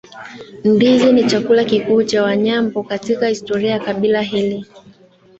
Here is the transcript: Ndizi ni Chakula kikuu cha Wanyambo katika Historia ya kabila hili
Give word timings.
Ndizi 0.65 1.13
ni 1.13 1.23
Chakula 1.23 1.63
kikuu 1.63 2.03
cha 2.03 2.23
Wanyambo 2.23 2.83
katika 2.83 3.27
Historia 3.27 3.71
ya 3.71 3.79
kabila 3.79 4.21
hili 4.21 4.65